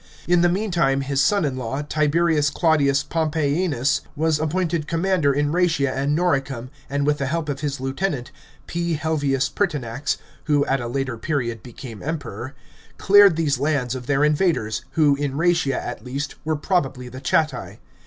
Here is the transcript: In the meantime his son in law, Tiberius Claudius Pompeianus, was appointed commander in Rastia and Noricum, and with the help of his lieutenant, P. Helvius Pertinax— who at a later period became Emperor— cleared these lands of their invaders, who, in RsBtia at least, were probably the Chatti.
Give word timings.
In 0.27 0.41
the 0.41 0.49
meantime 0.49 1.01
his 1.01 1.21
son 1.21 1.45
in 1.45 1.57
law, 1.57 1.83
Tiberius 1.83 2.49
Claudius 2.49 3.03
Pompeianus, 3.03 4.01
was 4.15 4.39
appointed 4.39 4.87
commander 4.87 5.31
in 5.31 5.51
Rastia 5.51 5.93
and 5.93 6.17
Noricum, 6.17 6.71
and 6.89 7.05
with 7.05 7.19
the 7.19 7.27
help 7.27 7.49
of 7.49 7.59
his 7.59 7.79
lieutenant, 7.79 8.31
P. 8.65 8.95
Helvius 8.95 9.47
Pertinax— 9.47 10.17
who 10.45 10.65
at 10.65 10.79
a 10.81 10.87
later 10.87 11.19
period 11.19 11.61
became 11.61 12.01
Emperor— 12.01 12.55
cleared 12.97 13.35
these 13.35 13.59
lands 13.59 13.93
of 13.93 14.07
their 14.07 14.23
invaders, 14.23 14.83
who, 14.93 15.15
in 15.17 15.33
RsBtia 15.33 15.75
at 15.75 16.03
least, 16.03 16.33
were 16.43 16.55
probably 16.55 17.07
the 17.07 17.21
Chatti. 17.21 17.77